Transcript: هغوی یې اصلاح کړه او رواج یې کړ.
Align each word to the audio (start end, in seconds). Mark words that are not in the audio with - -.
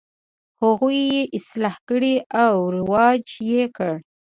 هغوی 0.61 0.99
یې 1.13 1.21
اصلاح 1.37 1.75
کړه 1.89 2.13
او 2.43 2.53
رواج 2.75 3.25
یې 3.51 3.63
کړ. 3.77 3.93